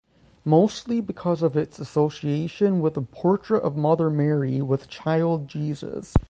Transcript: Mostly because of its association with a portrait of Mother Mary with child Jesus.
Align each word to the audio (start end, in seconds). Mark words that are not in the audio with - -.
Mostly 0.45 0.99
because 0.99 1.43
of 1.43 1.55
its 1.55 1.77
association 1.77 2.79
with 2.81 2.97
a 2.97 3.03
portrait 3.03 3.59
of 3.61 3.77
Mother 3.77 4.09
Mary 4.09 4.59
with 4.59 4.87
child 4.87 5.47
Jesus. 5.47 6.15